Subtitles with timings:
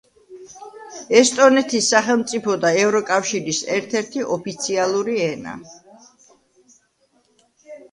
[1.19, 5.57] ესტონეთის სახელმწიფო და ევროკავშირის ერთ-ერთი ოფიციალური ენა.